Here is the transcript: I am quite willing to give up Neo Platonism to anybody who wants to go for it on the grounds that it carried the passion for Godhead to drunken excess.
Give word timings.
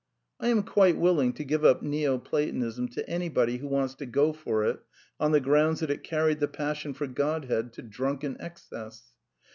I 0.39 0.47
am 0.47 0.63
quite 0.63 0.97
willing 0.97 1.31
to 1.33 1.43
give 1.43 1.63
up 1.63 1.83
Neo 1.83 2.17
Platonism 2.17 2.87
to 2.87 3.07
anybody 3.07 3.57
who 3.57 3.67
wants 3.67 3.93
to 3.93 4.07
go 4.07 4.33
for 4.33 4.63
it 4.65 4.79
on 5.19 5.31
the 5.31 5.39
grounds 5.39 5.79
that 5.81 5.91
it 5.91 6.01
carried 6.03 6.39
the 6.39 6.47
passion 6.47 6.95
for 6.95 7.05
Godhead 7.05 7.71
to 7.73 7.83
drunken 7.83 8.35
excess. 8.39 9.11